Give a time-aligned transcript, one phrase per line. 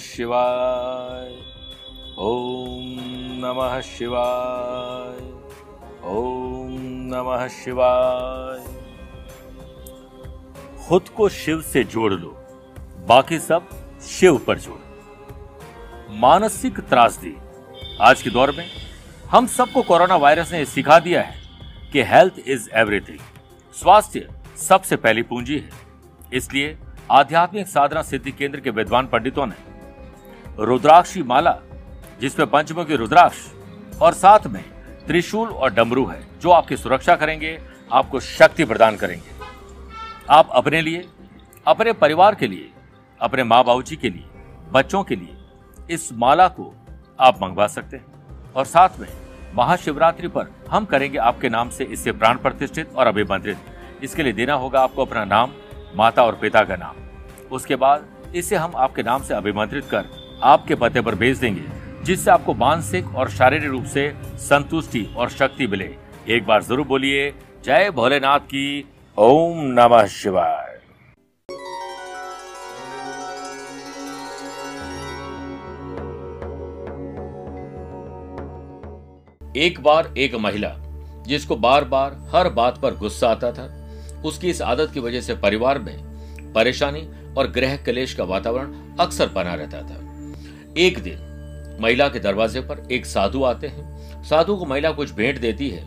[0.00, 1.32] शिवाय।
[2.18, 2.96] ओम
[3.42, 5.22] नमः शिवाय।
[6.04, 6.68] ओम
[7.14, 8.58] नमः शिवाय।
[10.86, 12.28] खुद को शिव से जोड़ लो,
[13.08, 13.68] बाकी सब
[14.02, 17.36] शिव पर जोड़ो। मानसिक त्रासदी
[18.00, 18.66] आज के दौर में
[19.30, 21.40] हम सबको कोरोना वायरस ने सिखा दिया है
[21.92, 23.18] कि हेल्थ इज़ एवरीथिंग।
[23.74, 25.70] स्वास्थ्य सबसे पहली पूंजी है।
[26.32, 26.78] इसलिए
[27.10, 29.69] आध्यात्मिक साधना सिद्धि केंद्र के विद्वान पंडितों ने
[30.58, 31.58] रुद्राक्षी माला,
[32.20, 33.36] जिसमें पंचमुखी रुद्राक्ष
[34.02, 34.64] और साथ में
[35.06, 39.30] त्रिशूल और डमरू है, जो आपकी सुरक्षा करेंगे, आपको शक्ति प्रदान करेंगे।
[40.30, 41.08] आप अपने लिए,
[41.66, 42.70] अपने परिवार के लिए,
[43.20, 44.24] अपने माँ बाबू जी के लिए,
[44.72, 45.36] बच्चों के लिए
[45.90, 46.74] इस माला को
[47.20, 48.06] आप मंगवा सकते हैं।
[48.56, 49.08] और साथ में
[49.54, 53.58] महाशिवरात्रि पर हम करेंगे आपके नाम से इससे प्राण प्रतिष्ठित और अभिमंत्रित।
[54.02, 55.50] इसके लिए देना होगा आपको अपना नाम,
[55.96, 56.94] माता और पिता का नाम।
[57.52, 61.62] उसके बाद इसे हम आपके नाम से अभिमंत्रित कर आपके पते पर भेज देंगे,
[62.04, 65.90] जिससे आपको मानसिक और शारीरिक रूप से संतुष्टि और शक्ति मिले।
[66.28, 67.30] एक बार ज़रूर बोलिए,
[67.64, 68.84] जय भोलेनाथ की
[69.18, 70.68] ओम नमः शिवाय।
[79.56, 80.68] एक बार एक महिला,
[81.26, 83.64] जिसको बार बार हर बात पर गुस्सा आता था,
[84.24, 87.00] उसकी इस आदत की वजह से परिवार में परेशानी
[87.38, 90.09] और ग्रह कलेश का वातावरण अक्सर बना रहता था।
[90.78, 95.40] एक दिन, महिला के दरवाजे पर एक साधु आते हैं। साधु को महिला कुछ भेंट
[95.40, 95.84] देती है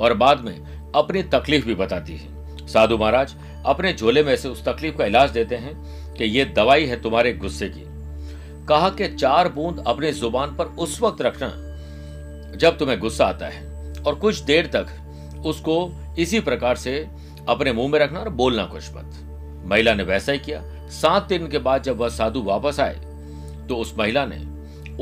[0.00, 3.34] और बाद में अपनी तकलीफ़ भी बताती है। साधु महाराज,
[3.66, 5.74] अपने झोले में से उस तकलीफ़ का इलाज देते हैं
[6.14, 7.84] कि ये दवाई है तुम्हारे गुस्से की।
[8.66, 11.52] कहा कि चार बूंद अपने ज़ुबान पर उस वक्त रखना
[12.56, 14.86] जब तुम्हें गुस्सा आता है और कुछ देर तक
[15.46, 17.06] उसको इसी प्रकार से
[17.48, 21.48] अपने मुँह में रखना और बोलना कुछ मत। महिला ने वैसा ही किया। सात दिन
[21.48, 23.05] के बाद जब वह साधु वापस आए
[23.68, 24.36] तो उस महिला ने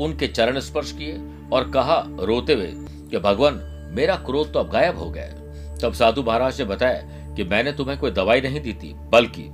[0.03, 1.17] उनके चरण स्पर्श किए
[1.53, 2.71] और कहा रोते हुए
[3.11, 3.61] कि भगवान,
[3.93, 7.97] मेरा क्रोध तो अब गायब हो गया तब साधु महाराज ने बताया कि मैंने तुम्हें
[7.99, 9.49] कोई दवाई नहीं दी थी, बल्कि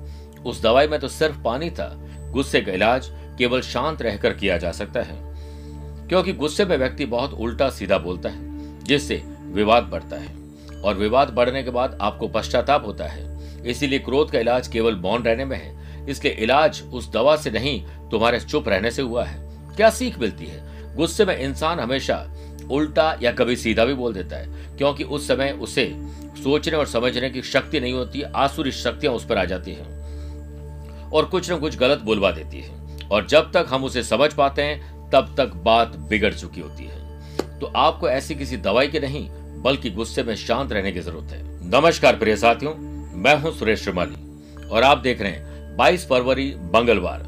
[0.45, 1.89] उस दवाई में तो सिर्फ़ पानी था।
[2.31, 5.17] गुस्से का इलाज केवल शांत रहकर किया जा सकता है,
[6.07, 9.21] क्योंकि गुस्से में व्यक्ति बहुत उल्टा सीधा बोलता है, जिससे
[9.53, 10.33] विवाद बढ़ता है,
[10.81, 13.29] और विवाद बढ़ने के बाद आपको पश्चाताप होता है।
[13.69, 17.81] इसीलिए क्रोध का इलाज केवल मौन रहने में है इसलिए इलाज उस दवा से नहीं,
[18.11, 19.39] तुम्हारे चुप रहने से हुआ है।
[19.75, 20.95] क्या सीख मिलती है?
[20.95, 22.25] गुस्से में इंसान हमेशा
[22.71, 25.85] उल्टा या कभी सीधा भी बोल देता है, क्योंकि उस समय उसे
[26.43, 31.25] सोचने और समझने की शक्ति नहीं होती, आसुरी शक्तियाँ उस पर आ जाती हैं और
[31.25, 35.09] कुछ न कुछ गलत बोलवा देती है। और जब तक हम उसे समझ पाते हैं,
[35.09, 39.27] तब तक बात बिगड़ चुकी होती है। तो आपको ऐसी किसी दवाई की नहीं,
[39.61, 42.73] बल्कि गुस्से में शांत रहने की ज़रूरत है। नमस्कार प्रिय साथियों,
[43.15, 47.21] मैं हूँ सुरेश श्रीमाली, और आप देख रहे हैं 22 फरवरी, मंगलवार।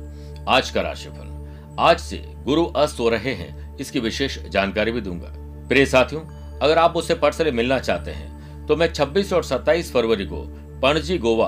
[0.50, 5.34] आज का राशिफल। आज से गुरु अस्त हो रहे हैं, इसकी विशेष जानकारी भी दूँगा।
[5.68, 6.22] प्रिय साथियों,
[6.60, 10.44] अगर आप मुझसे पर्सनली मिलना चाहते हैं तो मैं 26 और 27 फरवरी को
[10.82, 11.48] पणजी, गोवा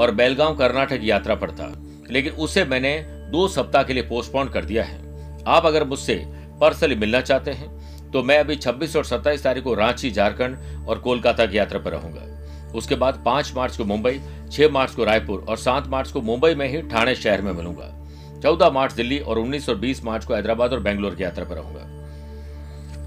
[0.00, 1.72] और बेलगांव, कर्नाटक यात्रा पर था,
[2.10, 2.96] लेकिन उसे मैंने
[3.30, 5.00] दो सप्ताह के लिए पोस्टपोन कर दिया है।
[5.46, 6.22] आप अगर मुझसे
[6.60, 10.98] पर्सनली मिलना चाहते हैं तो मैं अभी 26 और 27 तारीख को रांची, झारखंड और
[10.98, 12.32] कोलकाता की यात्रा पर रहूँगा।
[12.74, 14.20] उसके बाद 5 मार्च को मुंबई
[14.52, 18.06] 6 मार्च को रायपुर और 7 मार्च को मुंबई में ही ठाणे शहर में मिलूँगा।
[18.40, 21.54] 14 मार्च दिल्ली और 19 और 20 मार्च को हैदराबाद और बेंगलोर की यात्रा पर
[21.54, 21.96] रहूँगा।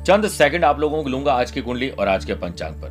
[0.03, 2.89] चंद सेकंड आप लोगों को लूँगा आज की कुंडली और आज के पंचांग पर।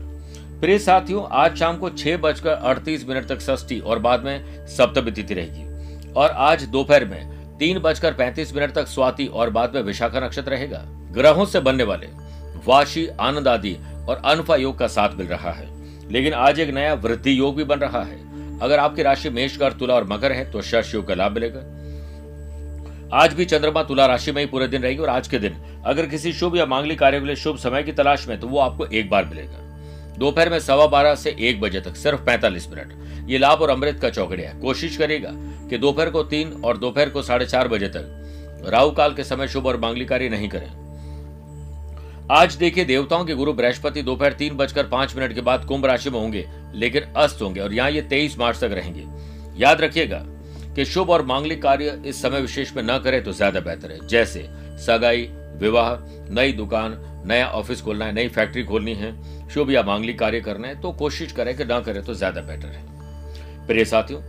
[0.60, 5.10] प्रिय साथियों, आज शाम को छह बजकर अड़तीस मिनट तक षष्ठी और बाद में सप्तमी
[5.10, 5.68] तिथि रहेगी।
[6.12, 10.50] और आज दोपहर में तीन बजकर पैंतीस मिनट तक स्वाति और बाद में विशाखा नक्षत्र
[10.50, 12.06] रहेगा। ग्रहों से बनने वाले
[12.66, 13.76] वाशी, आनंद आदि
[14.08, 15.78] और अनफा योग का साथ मिल रहा है।
[16.12, 18.27] लेकिन आज एक नया वृद्धि योग भी बन रहा है।
[18.62, 21.60] अगर आपकी राशि मेषकर तुला और मकर है तो शश योग का लाभ मिलेगा।
[23.14, 25.54] आज भी चंद्रमा तुला राशि में ही पूरे दिन रहेगी और आज के दिन
[25.86, 28.58] अगर किसी शुभ या मांगलिक कार्य के लिए शुभ समय की तलाश में तो वो
[28.58, 29.66] आपको एक बार मिलेगा।
[30.18, 33.98] दोपहर में सवा बारह से एक बजे तक सिर्फ़ पैंतालीस मिनट। ये लाभ और अमृत
[34.02, 35.30] का चौकड़िया है। कोशिश करेगा
[35.70, 39.48] कि दोपहर को तीन और दोपहर को साढ़े चार बजे तक राहु काल के समय
[39.48, 40.70] शुभ और मांगलिक कार्य नहीं करें।
[42.30, 46.10] आज देखिए देवताओं के गुरु बृहस्पति दोपहर तीन बजकर पाँच मिनट के बाद कुंभ राशि
[46.10, 46.44] में होंगे,
[46.74, 49.04] लेकिन अस्त होंगे, और यहाँ ये तेईस मार्च तक रहेंगे।
[49.58, 50.18] याद रखिएगा
[50.74, 54.06] कि शुभ और मांगलिक कार्य इस समय विशेष में न करें तो ज़्यादा बेहतर है।
[54.08, 54.46] जैसे
[54.86, 55.22] सगाई,
[55.56, 55.94] विवाह,
[56.30, 59.14] नई दुकान, नया ऑफ़िस खोलना है, नई फैक्ट्री खोलनी है,
[59.48, 62.68] शुभ या मांगलिक कार्य करना है तो कोशिश करें कि न करें तो ज़्यादा बेटर
[62.68, 64.22] है। प्रिय साथियों,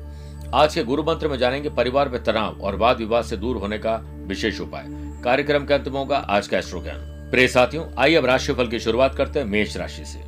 [0.53, 3.77] आज के गुरु मंत्र में जानेंगे परिवार में तनाव और वाद विवाद से दूर होने
[3.77, 4.85] का विशेष उपाय।
[5.23, 8.79] कार्यक्रम के अंत में होगा आज का एस्ट्रो ज्ञान प्रिय साथियों, आइए अब राशिफल की
[8.79, 10.19] शुरुआत करते हैं मेष राशि से।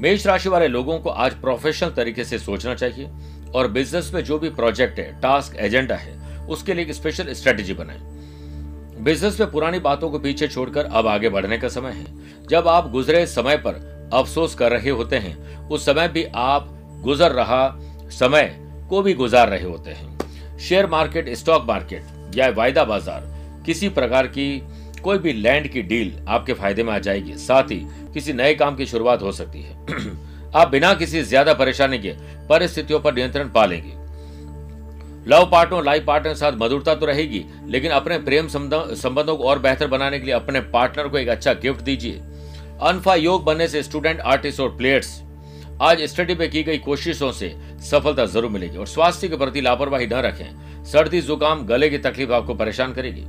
[0.00, 3.10] मेष राशि वाले लोगों को आज प्रोफेशनल तरीके से सोचना चाहिए
[3.54, 6.16] और बिज़नेस में जो भी प्रोजेक्ट है टास्क एजेंडा है,
[6.46, 8.00] उसके लिए एक स्पेशल स्ट्रेटेजी बनाएँ।
[9.00, 12.90] बिज़नेस में पुरानी बातों को पीछे छोड़कर अब आगे बढ़ने का समय है। जब आप
[12.90, 16.68] गुजरे समय पर अफसोस कर रहे होते हैं, उस समय भी आप
[17.04, 17.68] गुजर रहा
[18.10, 18.54] समय
[18.88, 24.26] को भी गुजार रहे होते हैं। शेयर मार्केट स्टॉक मार्केट या वायदा बाज़ार, किसी प्रकार
[24.26, 24.62] की
[24.98, 27.80] कोई भी लैंड की डील आपके फ़ायदे में आ जाएगी, साथ ही
[28.14, 29.76] किसी नए काम की शुरुआत हो सकती है।
[30.56, 32.12] आप बिना किसी ज़्यादा परेशानी के
[32.48, 33.96] परिस्थितियों पर नियंत्रण पा लेंगे।
[35.26, 39.58] लव पार्टनर, लाइफ पार्टनर के साथ मधुरता तो रहेगी, लेकिन अपने प्रेम संबंधों को और
[39.58, 42.20] बेहतर बनाने के लिए अपने पार्टनर को एक अच्छा गिफ्ट दीजिए।
[42.82, 45.20] अनफा योग बनने से स्टूडेंट, आर्टिस्ट और प्लेयर्स,
[45.82, 47.54] आज स्टडी में की गई कोशिशों से
[47.90, 52.32] सफलता ज़रूर मिलेगी और स्वास्थ्य के प्रति लापरवाही न रखें। सर्दी, जुकाम, गले की तकलीफ़
[52.32, 53.24] आपको परेशान करेगी।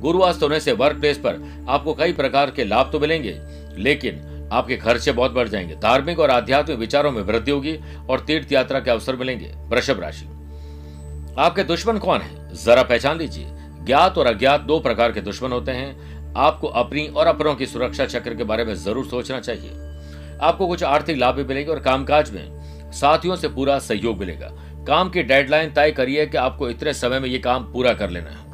[0.00, 3.38] गुरुवास्त होने से वर्क प्लेस पर आपको कई प्रकार के लाभ तो मिलेंगे,
[3.78, 7.78] लेकिन आपके खर्चे बहुत बढ़ जाएँगे। धार्मिक और आध्यात्मिक विचारों में वृद्धि होगी
[8.10, 10.26] और तीर्थ यात्रा के अवसर मिलेंगे। वृषभ राशि।
[11.38, 12.54] आपके दुश्मन कौन है?
[12.56, 13.46] जरा पहचान लीजिए।
[13.84, 18.06] ज्ञात और अज्ञात दो प्रकार के दुश्मन होते हैं। आपको अपनी और अपनों की सुरक्षा
[18.06, 19.70] चक्र के बारे में ज़रूर सोचना चाहिए।
[20.42, 24.50] आपको कुछ आर्थिक लाभ भी मिलेंगे और कामकाज में साथियों से पूरा सहयोग मिलेगा।
[24.86, 28.30] काम की डेडलाइन तय करिए कि आपको इतने समय में ये काम पूरा कर लेना
[28.30, 28.49] है।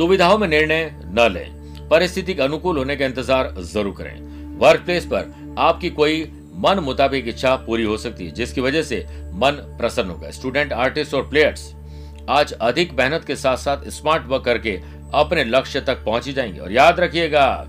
[0.00, 5.06] दुविधाओं में निर्णय न लें। परिस्थिति के अनुकूल होने का इंतज़ार ज़रूर करें। वर्क प्लेस
[5.06, 6.22] पर आपकी कोई
[6.56, 9.00] मन मुताबिक इच्छा पूरी हो सकती है, जिसकी वजह से
[9.34, 11.72] मन प्रसन्न होगा। स्टूडेंट आर्टिस्ट और प्लेयर्स
[12.28, 14.72] आज अधिक मेहनत के साथ साथ स्मार्ट वर्क करके
[15.14, 17.66] अपने लक्ष्य तक पहुँच ही जाएँगे। और याद रखिएगा,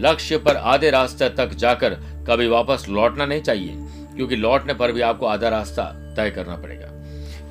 [0.00, 1.94] लक्ष्य पर आधे रास्ते तक जाकर
[2.28, 3.76] कभी वापस लौटना नहीं चाहिए,
[4.16, 5.84] क्योंकि लौटने पर भी आपको आधा रास्ता
[6.16, 6.92] तय करना पड़ेगा।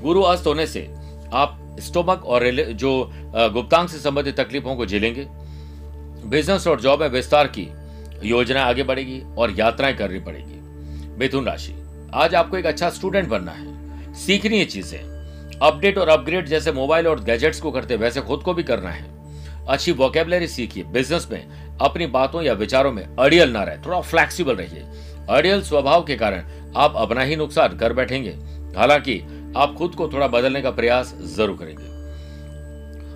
[0.02, 0.88] गुरु अस्त होने से
[1.34, 3.12] आप स्टोमक और जो
[3.54, 5.26] गुप्तांग से संबंधित तकलीफों को झेलेंगे।
[6.30, 7.68] बिज़नेस और जॉब में विस्तार की
[8.24, 11.74] योजना आगे बढ़ेगी और यात्राएँ करनी पड़ेगी। मिथुन राशि,
[12.14, 15.00] आज आपको एक अच्छा स्टूडेंट बनना है। सीखनी है चीज़ें।
[15.62, 19.06] अपडेट और अपग्रेड जैसे मोबाइल और गैजेट्स को करते वैसे खुद को भी करना है।
[19.68, 24.56] अच्छी वोकेबलरी सीखिए। बिज़नेस में अपनी बातों या विचारों में अड़ियल ना रहे। थोड़ा फ्लेक्सिबल
[24.56, 24.86] रहिए।
[25.30, 28.32] अड़ियल स्वभाव के कारण आप अपना ही नुकसान कर बैठेंगे।
[28.78, 29.22] हालाँकि
[29.58, 31.98] आप खुद को थोड़ा बदलने का प्रयास ज़रूर करेंगे।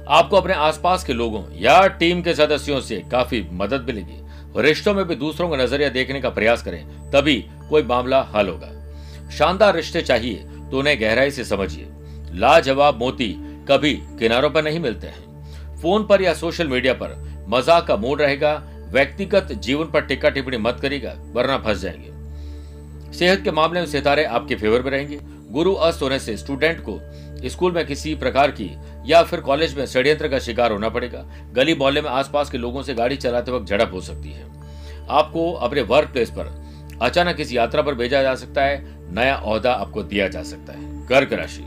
[0.10, 5.04] आपको अपने आसपास के लोगों या टीम के सदस्यों से काफ़ी मदद मिलेगी। रिश्तों में
[5.06, 7.36] भी दूसरों का नज़रिया देखने का प्रयास करें, तभी
[7.70, 11.88] कोई मामला हल होगा। शानदार रिश्ते चाहिए तो उन्हें गहराई से समझिए।
[12.32, 13.34] लाजवाब मोती
[13.70, 17.16] कभी किनारों पर नहीं मिलते हैं। फ़ोन पर या सोशल मीडिया पर
[17.50, 18.54] मज़ाक का मूड रहेगा,
[18.92, 22.12] व्यक्तिगत जीवन पर टिक्का टिप्पणी मत करेगा वरना फंस जाएँगे।
[23.18, 25.20] सेहत के मामले में सितारे आपके फेवर में रहेंगे।
[25.54, 27.00] गुरु अस्त होने से स्टूडेंट को
[27.50, 28.70] स्कूल में किसी प्रकार की
[29.06, 31.24] या फिर कॉलेज में षड्यंत्र का शिकार होना पड़ेगा।
[31.54, 34.46] गली मोहल्ले में आसपास के लोगों से गाड़ी चलाते वक्त झड़प हो सकती है।
[35.10, 36.52] आपको अपने वर्क प्लेस पर
[37.02, 38.84] अचानक इस यात्रा पर भेजा जा सकता है,
[39.14, 41.64] नया औहदा आपको दिया जा सकता है। कर्क राशि।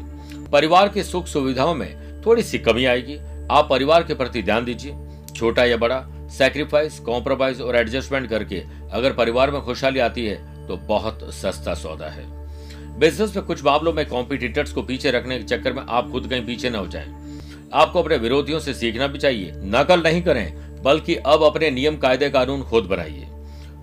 [0.53, 3.19] परिवार की सुख सुविधाओं में थोड़ी सी कमी आएगी।
[3.51, 4.97] आप परिवार के प्रति ध्यान दीजिए।
[5.37, 8.63] छोटा या बड़ा सेक्रीफाइस कॉम्प्रोमाइज और एडजस्टमेंट करके
[8.93, 12.36] अगर परिवार में खुशहाली आती है तो बहुत सस्ता सौदा है।
[12.99, 16.45] बिज़नेस में कुछ मामलों में कॉम्पिटिटर्स को पीछे रखने के चक्कर में आप खुद कहीं
[16.47, 17.09] पीछे न हो जाए।
[17.75, 22.31] आपको अपने विरोधियों से सीखना भी चाहिए। नकल नहीं करें, बल्कि अब अपने नियम, कायदे,
[22.31, 23.27] कानून खुद बनाइए।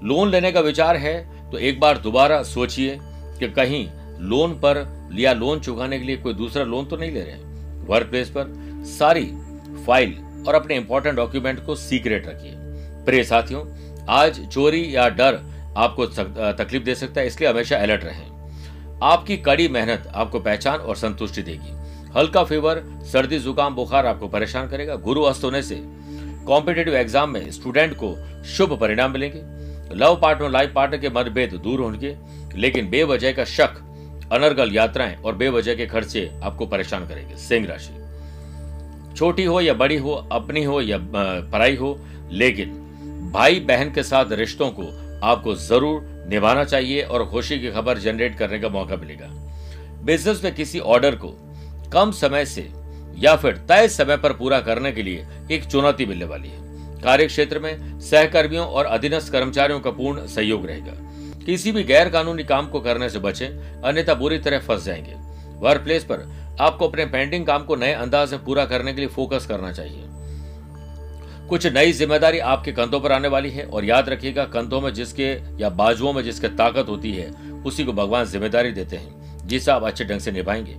[0.03, 2.98] लोन लेने का विचार है तो एक बार दोबारा सोचिए
[3.39, 3.88] कि कहीं
[4.22, 4.86] लोन पर
[5.20, 8.53] या लोन चुकाने के लिए कोई दूसरा लोन तो नहीं ले रहे वर्क प्लेस पर
[8.89, 9.25] सारी
[9.86, 10.17] फ़ाइल
[10.48, 12.51] और अपने इंपॉर्टेंट डॉक्यूमेंट को सीक्रेट रखिए।
[13.05, 13.65] प्रिय साथियों,
[14.10, 15.39] आज चोरी या डर
[15.77, 18.33] आपको तकलीफ़ दे सकता है, इसलिए हमेशा अलर्ट रहें।
[19.04, 21.72] आपकी कड़ी मेहनत आपको पहचान और संतुष्टि देगी।
[22.18, 22.82] हल्का फीवर
[23.12, 25.82] सर्दी, जुकाम, बुखार आपको परेशान करेगा। गुरु अस्त होने से
[26.48, 29.42] कॉम्पिटेटिव एग्ज़ाम में स्टूडेंट को शुभ परिणाम मिलेंगे।
[29.96, 32.18] लव पार्टनर लाइफ पार्टनर के मतभेद दूर होंगे,
[32.56, 33.76] लेकिन बेवजह का शक,
[34.32, 39.98] अनर्गल यात्राएँ और बेवजह के खर्चे आपको परेशान करेंगे। सिंह राशि। छोटी हो या बड़ी
[39.98, 40.98] हो, अपनी हो या
[41.52, 41.98] पराई हो,
[42.32, 44.84] लेकिन भाई बहन के साथ रिश्तों को
[45.24, 49.27] आपको ज़रूर निभाना चाहिए और खुशी की खबर जनरेट करने का मौका मिलेगा।
[50.03, 51.27] बिज़नेस में किसी ऑर्डर को
[51.94, 52.70] कम समय से
[53.18, 57.25] या फिर तय समय पर पूरा करने के लिए एक चुनौती मिलने वाली है। कार्य
[57.27, 60.94] क्षेत्र में सहकर्मियों और अधीनस्थ कर्मचारियों का पूर्ण सहयोग रहेगा।
[61.46, 63.48] किसी भी गैर कानूनी काम को करने से बचें,
[63.82, 65.15] अन्यथा बुरी तरह फंस जाएँगे।
[65.60, 69.10] वर्क प्लेस पर आपको अपने पेंडिंग काम को नए अंदाज में पूरा करने के लिए
[69.10, 70.03] फोकस करना चाहिए।
[71.53, 75.24] कुछ नई ज़िम्मेदारी आपके कंधों पर आने वाली है और याद रखिएगा, कंधों में जिसके
[75.62, 77.29] या बाजुओं में जिसके ताकत होती है,
[77.65, 80.77] उसी को भगवान ज़िम्मेदारी देते हैं। जिसे आप अच्छे ढंग से निभाएँगे।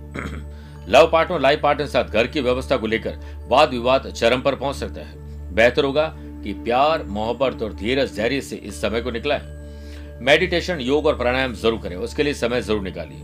[0.91, 4.75] लव पार्टनर लाइफ पार्टनर साथ घर की व्यवस्था को लेकर वाद विवाद चरम पर पहुँच
[4.75, 5.15] सकता है।
[5.55, 10.79] बेहतर होगा कि प्यार, मोहब्बत और धीरज धैर्य से इस समय को निकला है। मेडिटेशन,
[10.79, 13.21] योग और प्राणायाम ज़रूर करें, उसके लिए समय ज़रूर निकालिए।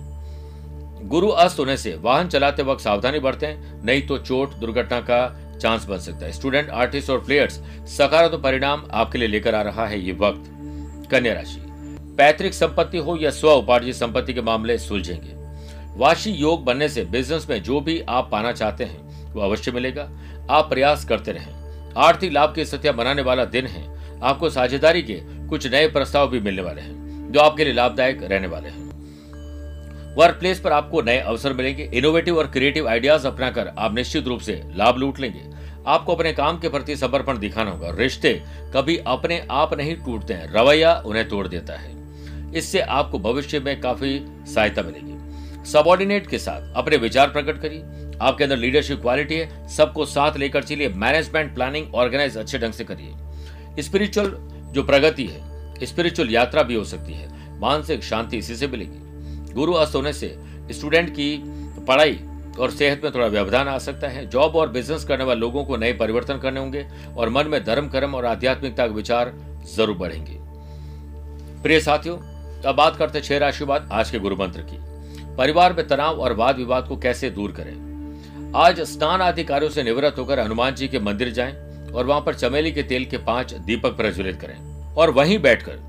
[1.08, 5.86] गुरु अस्त होने से वाहन चलाते वक्त सावधानी बरतें, नहीं तो चोट, दुर्घटना का चांस
[5.86, 7.54] बन सकता है। स्टूडेंट आर्टिस्ट और प्लेयर्स
[7.88, 10.50] सकारात्मक तो परिणाम आपके लिए लेकर आ रहा है ये वक्त।
[11.12, 11.60] कन्या राशि,
[12.18, 15.40] पैतृक संपत्ति हो या स्व उपार्जित संपत्ति के मामले सुलझेंगे।
[15.98, 20.10] वाशी योग बनने से बिज़नेस में जो भी आप पाना चाहते हैं, वो अवश्य मिलेगा।
[20.50, 23.84] आप प्रयास करते रहें। आर्थिक लाभ की स्थितियाँ बनाने वाला दिन है।
[24.24, 28.48] आपको साझेदारी के कुछ नए प्रस्ताव भी मिलने वाले हैं, जो आपके लिए लाभदायक रहने
[28.48, 28.80] वाले हैं।
[30.16, 34.40] वर्क प्लेस पर आपको नए अवसर मिलेंगे। इनोवेटिव और क्रिएटिव आइडियाज़ अपनाकर आप निश्चित रूप
[34.40, 35.51] से लाभ लूट लेंगे।
[35.88, 38.44] आपको अपने काम के प्रति समर्पण दिखाना होगा। रिश्ते
[38.76, 41.92] कभी अपने आप नहीं टूटते हैं। रवैया उन्हें तोड़ देता है।
[42.54, 45.12] इससे आपको भविष्य में काफ़ी सहायता मिलेगी।
[45.72, 47.82] सबॉर्डिनेट के साथ अपने विचार प्रकट करिए।
[48.22, 52.84] आपके अंदर लीडरशिप क्वालिटी है। सबको साथ लेकर चलिए। मैनेजमेंट, प्लानिंग, ऑर्गेनाइज अच्छे ढंग से
[52.84, 54.36] करिए। स्पिरिचुअल
[54.72, 55.40] जो प्रगति है,
[55.86, 60.36] स्पिरिचुअल यात्रा भी हो सकती है। मानसिक शांति इसी से मिलेगी। गुरु अस्त होने से
[60.72, 61.44] स्टूडेंट की
[61.88, 62.20] पढ़ाई
[62.62, 65.78] और सेहत में थोड़ा व्यवधान आ सकता है। जॉब और बिज़नेस करने वाले लोगों को
[65.78, 66.86] नए परिवर्तन करने होंगे
[67.18, 69.34] और मन में धर्म, कर्म और आध्यात्मिकता के विचार
[69.76, 70.38] ज़रूर बढ़ेंगे।
[71.64, 72.18] प्रिय साथियों,
[72.64, 74.78] अब बात करते छह राशि बाद आज के गुरु मंत्र की।
[75.38, 77.74] परिवार में तनाव और वाद विवाद को कैसे दूर करें?
[78.58, 81.54] आज स्नान आदि कार्यों से निवृत्त होकर हनुमान जी के मंदिर जाएँ
[81.92, 85.80] और वहाँ पर चमेली के तेल के पाँच दीपक प्रज्वलित करें और वहीं बैठकर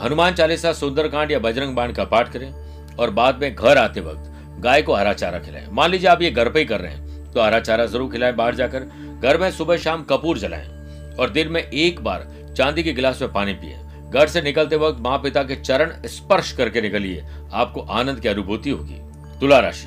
[0.00, 4.32] हनुमान चालीसा, सुंदरकांड या बजरंग बाण का पाठ करें और बाद में घर आते वक्त
[4.56, 7.32] गाय को हरा चारा खिलाएँ। मान लीजिए आप ये घर पे ही कर रहे हैं
[7.32, 8.84] तो हरा चारा ज़रूर खिलाएँ बाहर जाकर।
[9.18, 13.32] घर में सुबह शाम कपूर जलाएँ और दिन में एक बार चांदी के गिलास में
[13.32, 13.76] पानी पिए।
[14.10, 18.70] घर से निकलते वक्त माँ पिता के चरण स्पर्श करके निकलिए, आपको आनंद की अनुभूति
[18.70, 19.00] होगी।
[19.40, 19.86] तुला राशि,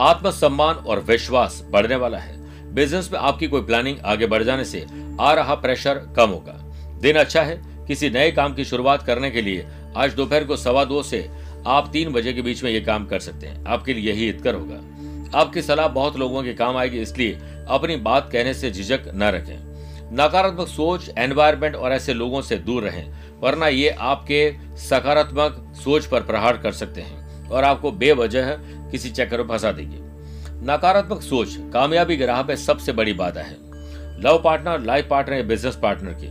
[0.00, 2.38] आत्मसम्मान और विश्वास बढ़ने वाला है।
[2.74, 4.84] बिज़नेस में आपकी कोई प्लानिंग आगे बढ़ जाने से
[5.20, 6.52] आ रहा प्रेशर कम होगा।
[7.00, 10.84] दिन अच्छा है, किसी नए काम की शुरुआत करने के लिए आज दोपहर को सवा
[10.84, 11.28] दो से
[11.66, 14.54] आप तीन बजे के बीच में ये काम कर सकते हैं। आपके लिए यही हितकर
[14.54, 17.38] होगा। आपकी सलाह बहुत लोगों के काम आएगी, इसलिए
[17.68, 19.70] अपनी बात कहने से झिझक न रखें।
[20.12, 26.22] नकारात्मक सोच एनवायरमेंट और ऐसे लोगों से दूर रहें, वरना ये आपके सकारात्मक सोच पर
[26.22, 28.50] प्रहार कर सकते हैं और आपको बेवजह
[28.90, 29.98] किसी चक्कर में फंसा देंगे।
[30.64, 33.56] नकारात्मक सोच कामयाबी के राह पे सबसे बड़ी बाधा है।
[34.22, 36.26] लव पार्टनर, लाइफ पार्टनर या बिज़नेस पार्टनर की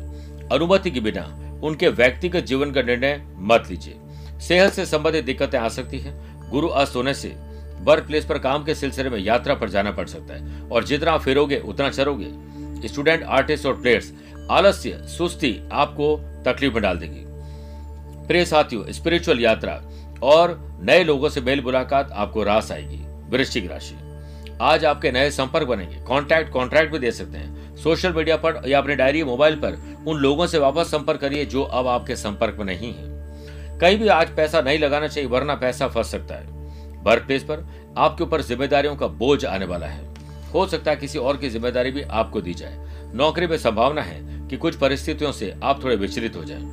[0.56, 1.24] अनुमति के बिना
[1.64, 3.96] उनके व्यक्तिगत जीवन का निर्णय मत लीजिए।
[4.40, 7.36] सेहत से संबंधित दिक्कतें आ सकती हैं। गुरु अस्त होने से
[7.82, 11.18] वर्क प्लेस पर काम के सिलसिले में यात्रा पर जाना पड़ सकता है और जितना
[11.18, 14.12] फिरोगे, उतना चरोगे स्टूडेंट आर्टिस्ट और प्लेयर्स
[14.52, 16.16] आलस्य, सुस्ती आपको
[16.46, 17.26] तकलीफ़ में डाल देगी।
[18.28, 19.82] प्रिय साथियों स्पिरिचुअल यात्रा
[20.24, 22.98] और नए लोगों से मेल मुलाकात आपको रास आएगी,
[23.30, 23.96] वृश्चिक राशि।
[24.62, 28.80] आज आपके नए संपर्क बनेंगे। कॉन्ट्रैक्ट कॉन्ट्रैक्ट भी दे सकते हैं। सोशल मीडिया पर या
[28.80, 29.78] अपने डायरी मोबाइल पर
[30.08, 33.19] उन लोगों से वापस संपर्क करिए जो अब आपके संपर्क में नहीं है।
[33.82, 36.48] कहीं भी आज पैसा नहीं लगाना चाहिए, वरना पैसा फंस सकता है।
[37.04, 37.68] वर्क प्लेस पर
[37.98, 40.08] आपके ऊपर जिम्मेदारियों का बोझ आने वाला है।
[40.54, 42.78] हो सकता है किसी और की ज़िम्मेदारी भी आपको दी जाए।
[43.16, 46.64] नौकरी में संभावना है कि कुछ परिस्थितियों से आप थोड़े विचलित हो जाएँ।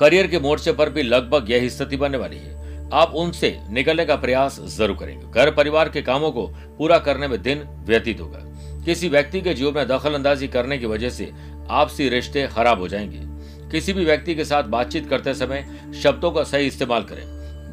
[0.00, 4.16] करियर के मोर्चे पर भी लगभग यही स्थिति बनने वाली है। आप उनसे निकलने का
[4.16, 6.46] प्रयास ज़रूर करेंगे। घर परिवार के कामों को
[6.78, 8.38] पूरा करने में दिन व्यतीत होगा।
[8.84, 11.30] किसी व्यक्ति के जीवन में दखल अंदाजी करने की वजह से
[11.70, 13.33] आपसी रिश्ते खराब हो जाएँगे।
[13.74, 17.22] किसी भी व्यक्ति के साथ बातचीत करते समय शब्दों का सही इस्तेमाल करें।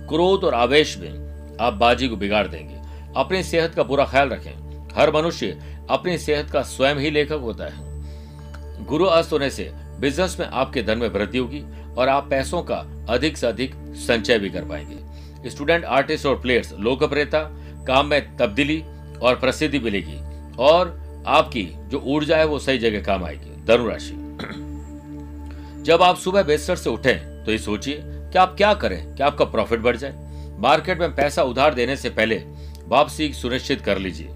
[0.10, 1.10] क्रोध और आवेश में
[1.62, 2.76] आप बाजी को बिगाड़ देंगे।
[3.16, 7.64] अपनी सेहत का पूरा ख्याल रखें। हर मनुष्य अपनी सेहत का स्वयं ही लेखक होता
[7.66, 7.76] है।
[8.86, 11.64] गुरु अस्त होने से बिज़नेस में आपके धन में वृद्धि होगी
[11.98, 16.74] और आप पैसों का अधिक से अधिक संचय भी कर पाएँगे। स्टूडेंट, आर्टिस्ट और प्लेयर्स,
[16.80, 17.40] लोकप्रियता,
[17.88, 18.84] काम में तब्दीली
[19.22, 20.20] और प्रसिद्धि मिलेगी
[20.60, 24.71] और आपकी जो ऊर्जा है वो सही जगह काम आएगी। धनुराशि।
[25.82, 27.14] जब आप सुबह बेस्टर से उठे
[27.46, 29.16] तो ये सोचिए, कि आप क्या करें?
[29.16, 30.14] कि आपका प्रॉफिट बढ़ जाए?
[30.60, 32.36] मार्केट में पैसा उधार देने से पहले
[32.88, 34.30] वापसी सुनिश्चित कर लीजिए।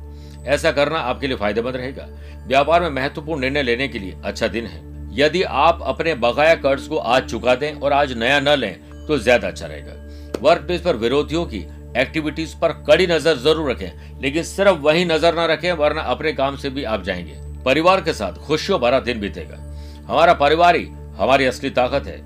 [0.46, 2.08] ऐसा करना आपके लिए फ़ायदेमंद रहेगा।
[2.48, 4.82] व्यापार में महत्वपूर्ण निर्णय लेने के लिए अच्छा दिन है।
[5.16, 9.18] यदि आप अपने बकाया कर्ज को आज चुका दें और आज नया न लें तो
[9.18, 11.66] ज़्यादा अच्छा रहेगा। वर्क प्लेस पर विरोधियों की
[11.98, 16.56] एक्टिविटीज़ पर कड़ी नज़र ज़रूर रखें, लेकिन सिर्फ़ वही नज़र न रखें, वरना अपने काम
[16.56, 19.64] से भी आप जाएँगे। परिवार के साथ खुशियों भरा दिन बीतेगा।
[20.08, 20.88] हमारा परिवार ही
[21.18, 22.18] हमारी असली ताकत है।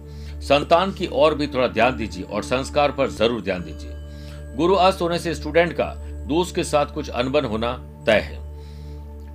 [0.42, 5.02] संतान की ओर भी थोड़ा ध्यान दीजिए और संस्कार पर ज़रूर ध्यान दीजिए। गुरु अस्त
[5.02, 5.94] होने से स्टूडेंट का,
[6.28, 7.72] दोस्त के साथ कुछ अनबन होना
[8.06, 8.48] तय है।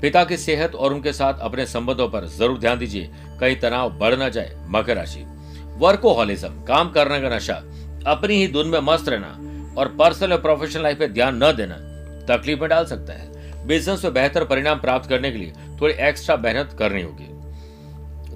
[0.00, 4.14] पिता की सेहत और उनके साथ अपने संबंधों पर ज़रूर ध्यान दीजिए। कहीं तनाव बढ़
[4.14, 5.24] न जाए, मकर राशि।
[5.78, 7.54] वर्कोहॉलिज्म काम करने का नशा,
[8.06, 9.28] अपनी ही धुन में मस्त रहना
[9.78, 11.76] और पर्सनल और प्रोफेशनल लाइफ पे ध्यान न देना
[12.26, 16.36] तकलीफ़ में डाल सकता है। बिज़नेस में बेहतर परिणाम प्राप्त करने के लिए थोड़ी एक्स्ट्रा
[16.36, 17.28] मेहनत करनी होगी।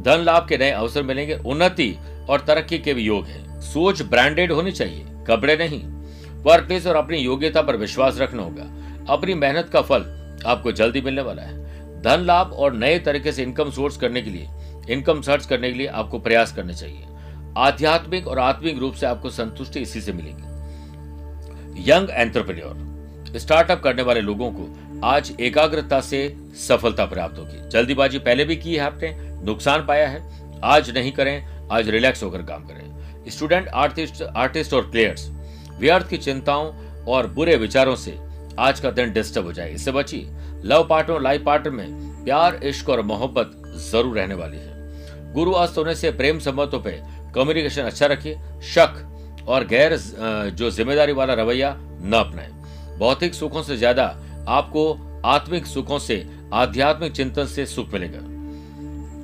[0.02, 1.96] धन लाभ के नए अवसर मिलेंगे, उन्नति
[2.30, 5.82] और तरक्की के भी योग है। सोच ब्रांडेड होनी चाहिए, कपड़े नहीं।
[6.42, 8.62] वर्क प्लेस और अपनी योग्यता पर विश्वास रखना होगा।
[9.12, 10.14] अपनी मेहनत का फल
[10.46, 14.30] आपको जल्दी मिलने वाला है। धन लाभ और नए तरीके से इनकम सोर्स करने के
[14.30, 14.48] लिए
[14.90, 17.04] इनकम सर्च करने के लिए आपको प्रयास करने चाहिए।
[17.56, 20.42] आध्यात्मिक और आत्मिक रूप से आपको संतुष्टि इसी से मिलेगी।
[21.90, 22.88] यंग एंटरप्रेन्योर
[23.36, 26.36] स्टार्टअप करने वाले लोगों को आज एकाग्रता से
[26.68, 30.22] सफलता प्राप्त होगी। जल्दीबाजी पहले भी की है आपने नुकसान पाया है।
[30.64, 35.28] आज नहीं करें, आज रिलैक्स होकर काम करें। स्टूडेंट आर्टिस्ट आर्टिस्ट और प्लेयर्स
[35.80, 36.72] व्यर्थ की चिंताओं
[37.06, 38.16] और बुरे विचारों से
[38.58, 40.28] आज का दिन डिस्टर्ब हो जाए। इससे बचिए।
[40.64, 43.52] लव पार्टनर और लाइफ पार्टनर में प्यार, इश्क और मोहब्बत
[43.82, 49.44] ज़रूर रहने वाली है। गुरु अस्त होने से प्रेम संबंधों पर कम्युनिकेशन अच्छा रखिए। शक
[49.48, 52.50] और गैर जो ज़िम्मेदारी वाला रवैया न अपनाए।
[52.98, 54.04] भौतिक सुखों से ज़्यादा
[54.48, 58.18] आपको आत्मिक सुखों से, आध्यात्मिक चिंतन से सुख मिलेगा।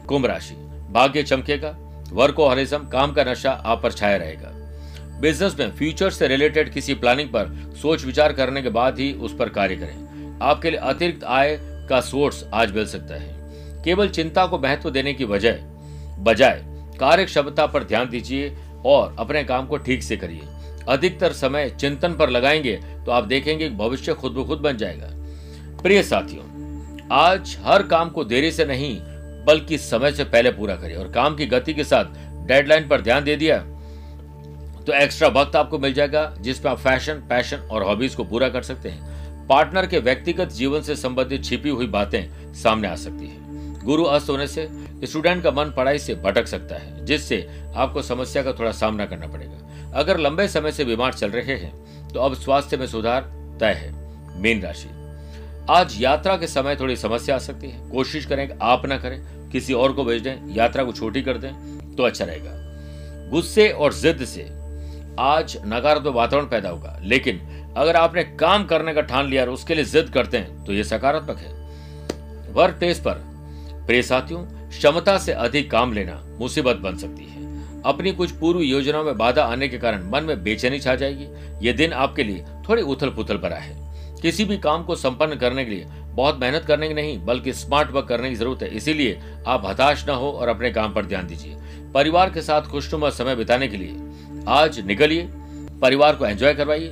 [0.08, 0.54] कुंभ राशि।
[0.90, 1.76] भाग्य चमकेगा
[2.12, 4.50] वर्क हरिज्म, काम का नशा आप पर छाया रहेगा।
[5.20, 7.48] बिज़नेस में फ्यूचर से रिलेटेड किसी प्लानिंग पर
[7.82, 11.56] सोच विचार करने के बाद ही उस पर कार्य करें। आपके लिए अतिरिक्त आय
[11.88, 15.58] का सोर्स आज मिल सकता है। केवल चिंता को महत्व देने की वजह,
[16.18, 16.62] बजाय
[17.00, 18.56] कार्य क्षमता पर ध्यान दीजिए
[18.86, 20.42] और अपने काम को ठीक से करिए।
[20.88, 25.08] अधिकतर समय चिंतन पर लगाएँगे तो आप देखेंगे भविष्य खुद ब खुद बन जाएगा।
[25.82, 26.44] प्रिय साथियों,
[27.12, 28.96] आज हर काम को देरी से नहीं
[29.44, 33.24] बल्कि समय से पहले पूरा करिए और काम की गति के साथ डेडलाइन पर ध्यान
[33.24, 33.58] दे दिया
[34.86, 38.62] तो एक्स्ट्रा वक्त आपको मिल जाएगा, जिसमें आप फ़ैशन पैशन और हॉबीज को पूरा कर
[38.62, 43.82] सकते हैं। पार्टनर के व्यक्तिगत जीवन से संबंधित छिपी हुई बातें सामने आ सकती है।
[43.84, 44.68] गुरु अस्त होने से
[45.04, 47.46] स्टूडेंट का मन पढ़ाई से भटक सकता है, जिससे
[47.76, 52.08] आपको समस्या का थोड़ा सामना करना पड़ेगा। अगर लंबे समय से बीमार चल रहे हैं
[52.08, 53.22] तो अब स्वास्थ्य में सुधार
[53.60, 53.92] तय है,
[54.40, 54.88] मीन राशि।
[55.70, 59.50] आज यात्रा के समय थोड़ी समस्या आ सकती है। कोशिश करें कि आप ना करें,
[59.50, 62.50] किसी और को भेज दें, यात्रा को छोटी कर दें तो अच्छा रहेगा।
[63.30, 64.42] गुस्से और जिद से
[65.20, 67.38] आज नकारात्मक वातावरण पैदा होगा, लेकिन
[67.76, 70.82] अगर आपने काम करने का ठान लिया और उसके लिए जिद करते हैं तो यह
[70.82, 73.22] सकारात्मक है। वर्क प्लेस पर।
[73.86, 79.04] प्रिय साथियों, क्षमता से अधिक काम लेना मुसीबत बन सकती है। अपनी कुछ पूर्व योजनाओं
[79.04, 82.82] में बाधा आने के कारण मन में बेचैनी छा जाएगी। ये दिन आपके लिए थोड़ी
[82.82, 83.82] उथल पुथल भरा है।
[84.24, 87.90] किसी भी काम को संपन्न करने के लिए। बहुत मेहनत करने की नहीं, बल्कि स्मार्ट
[87.90, 91.26] वर्क करने की ज़रूरत है। इसीलिए आप हताश न हो और अपने काम पर ध्यान
[91.26, 91.56] दीजिए।
[91.94, 95.28] परिवार के साथ खुशनुमा समय बिताने के लिए आज निकलिए,
[95.82, 96.90] परिवार को एंजॉय करवाइए।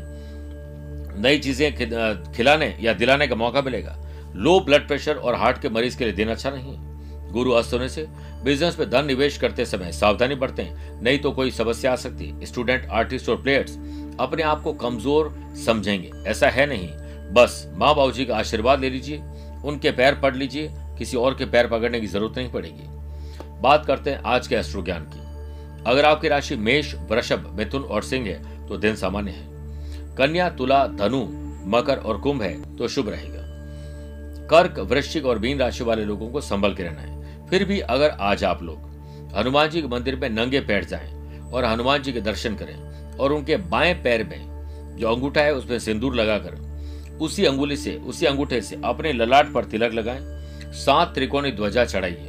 [1.18, 3.96] नई चीज़ें खिलाने या दिलाने का मौका मिलेगा।
[4.36, 7.72] लो ब्लड प्रेशर और हार्ट के मरीज़ के लिए दिन अच्छा नहीं है। गुरु अस्त
[7.74, 8.06] होने से
[8.44, 12.88] बिज़नेस में धन निवेश करते समय सावधानी बरतें। नहीं तो कोई समस्या आ सकती। स्टूडेंट
[12.90, 13.78] आर्टिस्ट और प्लेयर्स
[14.20, 15.34] अपने आप को कमज़ोर
[15.66, 16.88] समझेंगे। ऐसा है नहीं।
[17.32, 19.22] बस, माँ बाबू जी का आशीर्वाद ले लीजिए,
[19.64, 20.68] उनके पैर पढ़ लीजिए,
[20.98, 22.88] किसी और के पैर पकड़ने की ज़रूरत नहीं पड़ेगी।
[23.60, 25.20] बात करते हैं आज के एस्ट्रो ज्ञान की।
[25.90, 29.46] अगर आपकी राशि मेष, वृषभ, मिथुन और सिंह है तो दिन सामान्य है।
[30.16, 31.24] कन्या, तुला, धनु,
[31.68, 33.42] मकर और कुंभ है तो शुभ रहेगा।
[34.48, 38.10] कर्क, वृश्चिक और मीन राशि वाले लोगों को संभल के रहना है। फिर भी अगर
[38.10, 42.20] आज आप लोग हनुमान जी के मंदिर में नंगे पैर जाएँ और हनुमान जी के
[42.20, 42.76] दर्शन करें
[43.18, 46.71] और उनके बाएँ पैर में जो अंगूठा है उसमें सिंदूर लगाकर
[47.20, 50.20] उसी अंगुली से, उसी अंगूठे से अपने ललाट पर तिलक लगाएँ।
[50.74, 52.28] सात त्रिकोणी ध्वजा चढ़ाइए।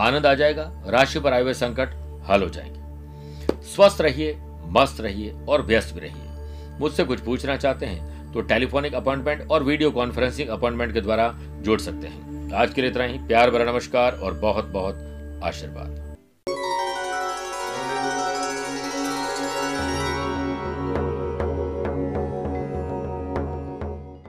[0.00, 1.94] आनंद आ जाएगा, राशि पर आए हुए संकट
[2.30, 4.36] हल हो जाएँगे। स्वस्थ रहिए,
[4.68, 9.62] मस्त रहिए और व्यस्त भी रहिए। मुझसे कुछ पूछना चाहते हैं तो टेलीफोनिक अपॉइंटमेंट और
[9.62, 13.64] वीडियो कॉन्फ्रेंसिंग अपॉइंटमेंट के द्वारा जोड़ सकते हैं। आज के लिए इतना ही। प्यार भरा
[13.64, 16.05] नमस्कार और बहुत बहुत आशीर्वाद।